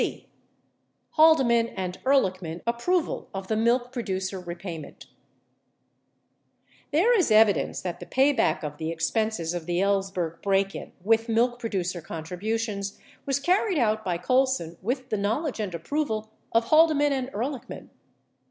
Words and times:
85 0.01 0.19
c. 0.23 0.27
Haldeman 1.11 1.67
and 1.77 2.03
Ehrlichman 2.03 2.61
Approved 2.65 3.27
of 3.35 3.47
the 3.49 3.55
Milk 3.55 3.91
Producer 3.91 4.39
Re 4.39 4.55
payment 4.55 5.05
There 6.91 7.15
is 7.15 7.29
evidence 7.29 7.81
that 7.81 7.99
the 7.99 8.07
payback 8.07 8.63
of 8.63 8.77
the 8.77 8.89
expenses 8.89 9.53
of 9.53 9.67
the 9.67 9.77
Ellsberg 9.79 10.41
break 10.41 10.73
in 10.73 10.91
with 11.03 11.29
milk 11.29 11.59
producer 11.59 12.01
contributions 12.01 12.97
was 13.27 13.39
carried 13.39 13.77
out 13.77 14.03
by 14.03 14.17
Colson 14.17 14.75
with 14.81 15.09
the 15.09 15.17
knowledge 15.17 15.59
and 15.59 15.75
approval 15.75 16.31
of 16.51 16.63
Haldeman 16.69 17.13
and 17.13 17.27
Ehrlichman. 17.31 17.89